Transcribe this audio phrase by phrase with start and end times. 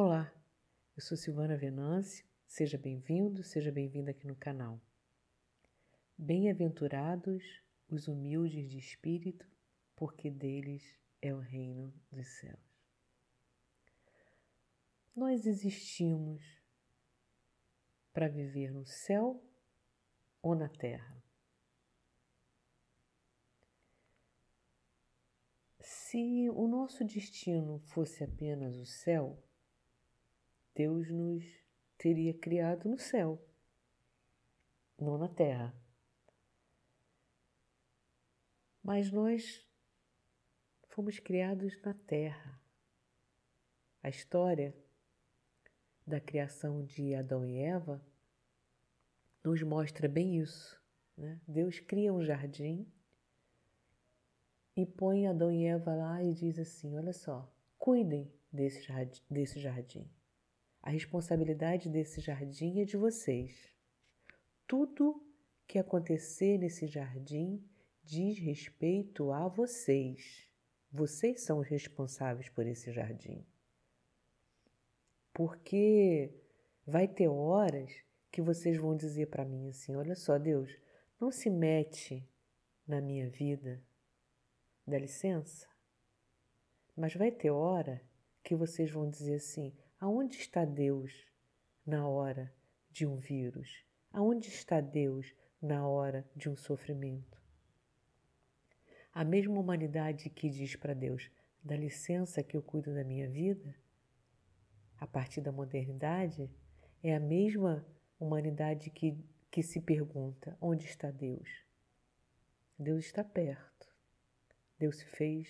[0.00, 0.32] Olá,
[0.96, 4.80] eu sou Silvana Venâncio, seja bem-vindo, seja bem-vinda aqui no canal.
[6.16, 7.42] Bem-aventurados
[7.90, 9.44] os humildes de espírito,
[9.96, 10.84] porque deles
[11.20, 12.60] é o reino dos céus.
[15.16, 16.44] Nós existimos
[18.12, 19.42] para viver no céu
[20.40, 21.20] ou na terra.
[25.80, 29.42] Se o nosso destino fosse apenas o céu,
[30.78, 31.44] Deus nos
[31.96, 33.44] teria criado no céu,
[34.96, 35.74] não na terra.
[38.80, 39.66] Mas nós
[40.86, 42.62] fomos criados na terra.
[44.04, 44.72] A história
[46.06, 48.00] da criação de Adão e Eva
[49.42, 50.80] nos mostra bem isso.
[51.16, 51.40] Né?
[51.48, 52.86] Deus cria um jardim
[54.76, 59.24] e põe Adão e Eva lá e diz assim: Olha só, cuidem desse jardim.
[59.28, 60.08] Desse jardim.
[60.88, 63.76] A responsabilidade desse jardim é de vocês.
[64.66, 65.22] Tudo
[65.66, 67.62] que acontecer nesse jardim
[68.02, 70.48] diz respeito a vocês.
[70.90, 73.44] Vocês são os responsáveis por esse jardim.
[75.34, 76.32] Porque
[76.86, 77.92] vai ter horas
[78.32, 80.74] que vocês vão dizer para mim assim: olha só, Deus,
[81.20, 82.26] não se mete
[82.86, 83.78] na minha vida,
[84.86, 85.68] dá licença.
[86.96, 88.00] Mas vai ter hora
[88.42, 91.12] que vocês vão dizer assim: Aonde está Deus
[91.84, 92.54] na hora
[92.88, 93.84] de um vírus?
[94.12, 97.36] Aonde está Deus na hora de um sofrimento?
[99.12, 101.28] A mesma humanidade que diz para Deus:
[101.64, 103.74] dá licença que eu cuido da minha vida,
[105.00, 106.48] a partir da modernidade,
[107.02, 107.84] é a mesma
[108.20, 109.18] humanidade que,
[109.50, 111.48] que se pergunta: onde está Deus?
[112.78, 113.88] Deus está perto.
[114.78, 115.48] Deus se fez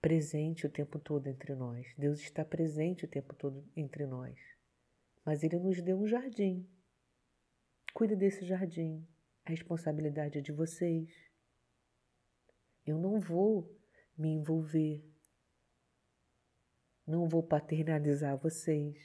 [0.00, 1.94] presente o tempo todo entre nós.
[1.96, 4.38] Deus está presente o tempo todo entre nós.
[5.24, 6.66] Mas Ele nos deu um jardim.
[7.92, 9.06] Cuida desse jardim.
[9.44, 11.10] A responsabilidade é de vocês.
[12.86, 13.70] Eu não vou
[14.16, 15.04] me envolver.
[17.06, 18.96] Não vou paternalizar vocês.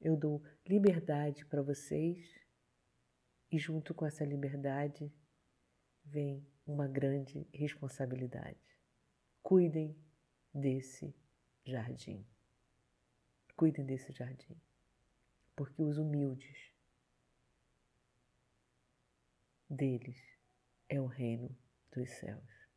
[0.00, 2.40] Eu dou liberdade para vocês
[3.50, 5.12] e, junto com essa liberdade,
[6.04, 8.79] vem uma grande responsabilidade.
[9.42, 9.96] Cuidem
[10.54, 11.14] desse
[11.64, 12.24] jardim.
[13.56, 14.56] Cuidem desse jardim.
[15.56, 16.72] Porque os humildes
[19.68, 20.18] deles
[20.88, 21.56] é o reino
[21.92, 22.68] dos céus.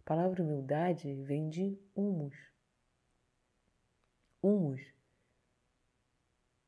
[0.00, 2.36] A palavra humildade vem de humus.
[4.42, 4.82] Humus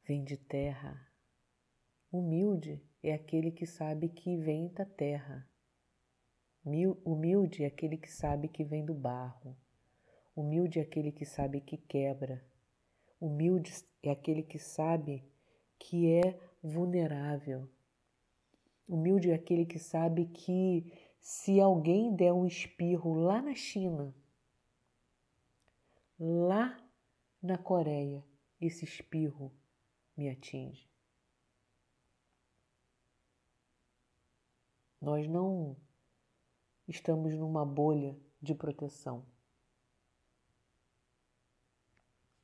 [0.04, 1.10] vem de terra.
[2.12, 5.49] Humilde é aquele que sabe que vem da terra.
[6.64, 9.54] Humilde é aquele que sabe que vem do barro.
[10.34, 12.42] Humilde é aquele que sabe que quebra.
[13.20, 13.70] Humilde
[14.02, 15.22] é aquele que sabe
[15.78, 17.69] que é vulnerável.
[18.88, 24.14] Humilde é aquele que sabe que se alguém der um espirro lá na China,
[26.19, 26.82] lá
[27.42, 28.24] na Coreia,
[28.58, 29.53] esse espirro
[30.16, 30.88] me atinge.
[35.00, 35.76] Nós não
[36.87, 39.25] estamos numa bolha de proteção.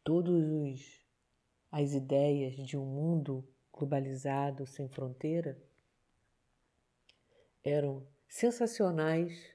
[0.03, 1.05] Todas
[1.71, 5.61] as ideias de um mundo globalizado sem fronteira
[7.63, 9.55] eram sensacionais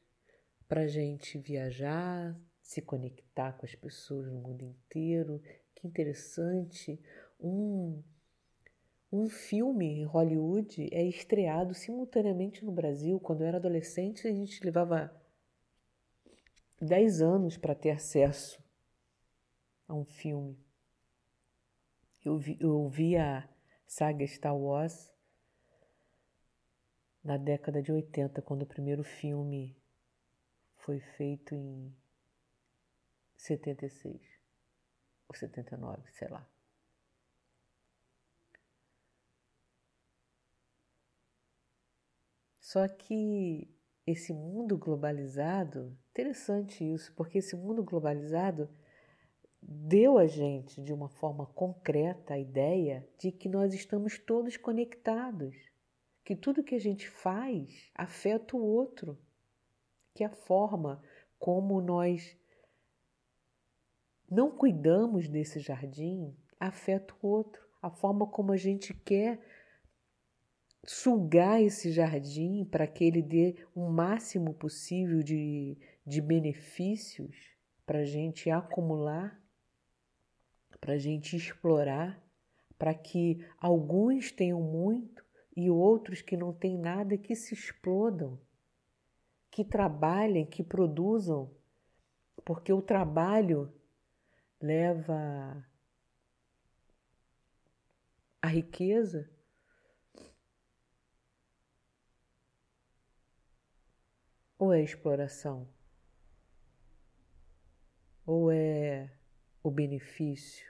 [0.68, 5.42] para a gente viajar, se conectar com as pessoas no mundo inteiro.
[5.74, 7.00] Que interessante!
[7.40, 8.04] Um
[9.16, 13.20] um filme em Hollywood é estreado simultaneamente no Brasil.
[13.20, 15.12] Quando eu era adolescente, a gente levava
[16.82, 18.62] 10 anos para ter acesso
[19.88, 20.60] a um filme.
[22.24, 23.48] Eu vi, eu vi a
[23.88, 25.14] saga Star Wars
[27.24, 29.76] na década de 80, quando o primeiro filme
[30.76, 31.96] foi feito em
[33.38, 34.22] 76
[35.28, 36.48] ou 79, sei lá.
[42.76, 43.74] Só que
[44.06, 48.70] esse mundo globalizado, interessante isso, porque esse mundo globalizado
[49.62, 55.56] deu a gente de uma forma concreta a ideia de que nós estamos todos conectados,
[56.22, 59.18] que tudo que a gente faz afeta o outro,
[60.14, 61.02] que a forma
[61.40, 62.38] como nós
[64.30, 69.40] não cuidamos desse jardim afeta o outro, a forma como a gente quer
[70.86, 77.56] sugar esse jardim para que ele dê o máximo possível de, de benefícios
[77.86, 79.42] para a gente acumular,
[80.80, 82.22] para a gente explorar,
[82.78, 88.40] para que alguns tenham muito e outros que não têm nada que se explodam,
[89.50, 91.50] que trabalhem, que produzam,
[92.44, 93.74] porque o trabalho
[94.62, 95.66] leva
[98.42, 99.30] a riqueza.
[104.58, 105.68] Ou é exploração?
[108.26, 109.12] Ou é
[109.62, 110.66] o benefício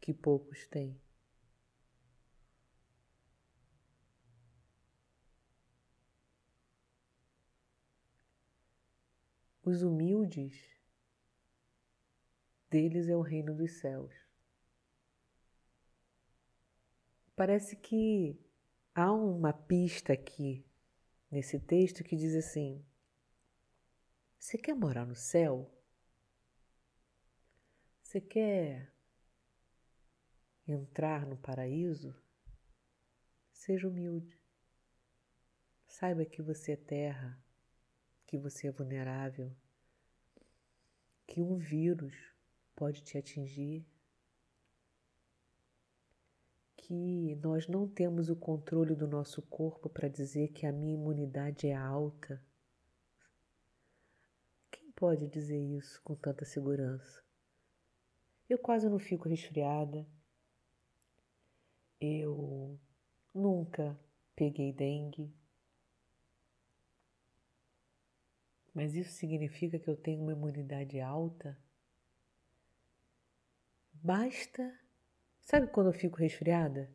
[0.00, 0.98] que poucos têm?
[9.62, 10.58] Os humildes,
[12.70, 14.14] deles é o reino dos céus.
[17.36, 18.40] Parece que
[18.94, 20.64] há uma pista aqui
[21.30, 22.84] nesse texto que diz assim:
[24.38, 25.70] Você quer morar no céu?
[28.02, 28.92] Você quer
[30.66, 32.14] entrar no paraíso?
[33.52, 34.40] Seja humilde.
[35.86, 37.40] Saiba que você é terra,
[38.26, 39.54] que você é vulnerável,
[41.26, 42.14] que um vírus
[42.74, 43.86] pode te atingir,
[46.90, 51.68] que nós não temos o controle do nosso corpo para dizer que a minha imunidade
[51.68, 52.44] é alta.
[54.72, 57.22] Quem pode dizer isso com tanta segurança?
[58.48, 60.04] Eu quase não fico resfriada.
[62.00, 62.76] Eu
[63.32, 63.96] nunca
[64.34, 65.32] peguei dengue.
[68.74, 71.56] Mas isso significa que eu tenho uma imunidade alta?
[73.92, 74.76] Basta
[75.50, 76.88] Sabe quando eu fico resfriada?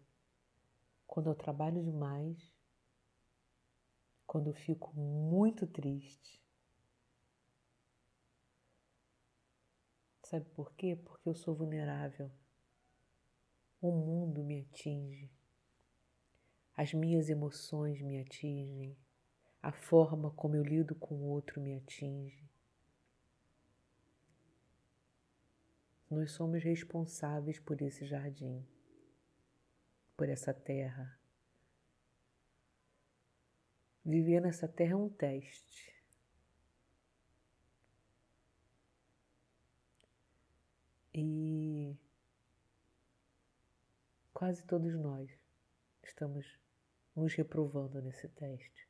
[1.05, 2.55] Quando eu trabalho demais,
[4.25, 6.41] quando eu fico muito triste.
[10.23, 10.95] Sabe por quê?
[10.95, 12.31] Porque eu sou vulnerável.
[13.81, 15.29] O mundo me atinge.
[16.77, 18.97] As minhas emoções me atingem.
[19.61, 22.49] A forma como eu lido com o outro me atinge.
[26.15, 28.65] Nós somos responsáveis por esse jardim,
[30.15, 31.19] por essa terra.
[34.05, 35.93] Viver nessa terra é um teste.
[41.13, 41.97] E
[44.33, 45.29] quase todos nós
[46.01, 46.57] estamos
[47.13, 48.87] nos reprovando nesse teste.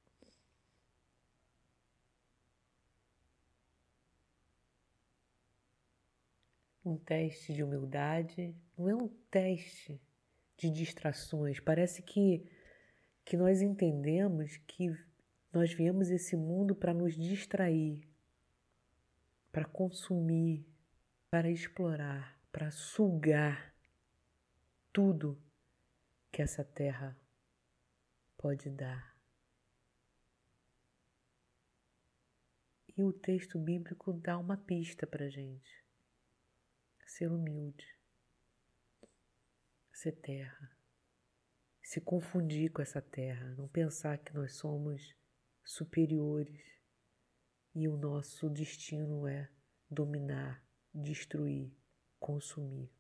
[6.86, 10.00] Um teste de humildade, não é um teste
[10.56, 11.60] de distrações.
[11.60, 12.48] Parece que,
[13.26, 14.96] que nós entendemos que
[15.52, 18.08] nós viemos esse mundo para nos distrair,
[19.52, 20.68] para consumir,
[21.30, 23.74] para explorar, para sugar
[24.94, 25.42] tudo
[26.32, 27.18] que essa terra
[28.38, 29.16] pode dar.
[32.96, 35.85] E o texto bíblico dá uma pista para gente
[37.06, 37.86] ser humilde,
[39.94, 40.76] ser terra,
[41.82, 45.16] se confundir com essa terra, não pensar que nós somos
[45.64, 46.62] superiores
[47.74, 49.50] e o nosso destino é
[49.90, 51.72] dominar, destruir,
[52.20, 52.92] consumir.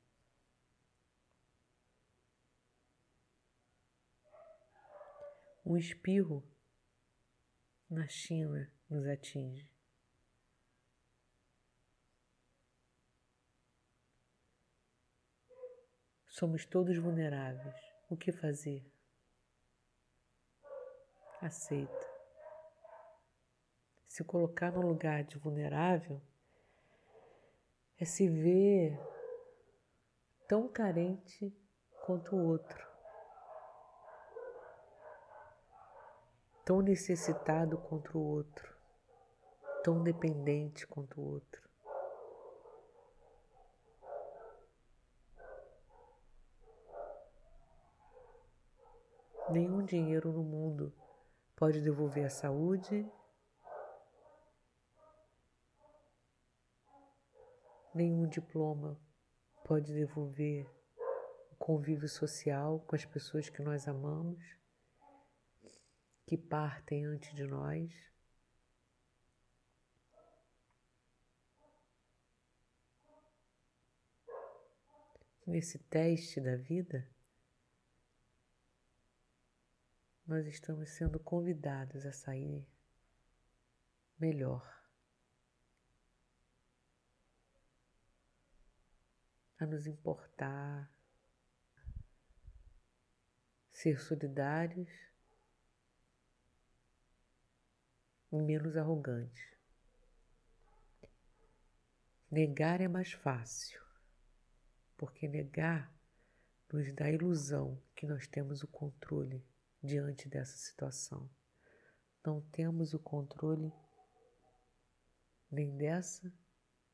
[5.66, 6.47] Um espirro
[7.90, 9.74] na China nos atinge.
[16.37, 17.73] Somos todos vulneráveis.
[18.09, 18.85] O que fazer?
[21.42, 22.07] Aceita.
[24.06, 26.21] Se colocar no lugar de vulnerável
[27.97, 28.99] é se ver
[30.45, 31.56] tão carente
[32.06, 32.85] quanto o outro,
[36.65, 38.75] tão necessitado quanto o outro,
[39.85, 41.65] tão dependente quanto o outro.
[49.56, 50.94] Nenhum dinheiro no mundo
[51.56, 53.09] pode devolver a saúde,
[57.94, 59.00] nenhum diploma
[59.64, 60.69] pode devolver
[61.54, 64.44] o convívio social com as pessoas que nós amamos,
[66.28, 67.94] que partem antes de nós.
[75.47, 77.09] Nesse teste da vida,
[80.25, 82.67] nós estamos sendo convidados a sair
[84.19, 84.75] melhor.
[89.59, 90.91] a nos importar,
[93.71, 94.91] ser solidários
[98.31, 99.55] e menos arrogantes.
[102.29, 103.81] Negar é mais fácil,
[104.97, 105.94] porque negar
[106.71, 109.41] nos dá a ilusão que nós temos o controle
[109.85, 111.30] diante dessa situação.
[112.25, 113.71] Não temos o controle
[115.51, 116.33] nem dessa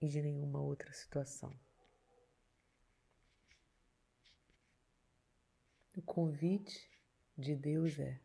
[0.02, 1.58] e de nenhuma outra situação.
[5.96, 6.90] O convite
[7.38, 8.20] de Deus é: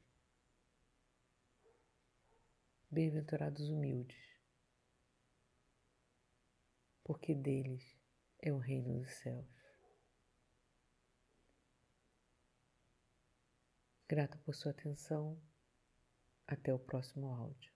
[2.90, 4.25] Bem-aventurados humildes,
[7.04, 7.96] porque deles
[8.40, 9.55] é o reino dos céus.
[14.08, 15.36] Grato por sua atenção.
[16.46, 17.75] Até o próximo áudio.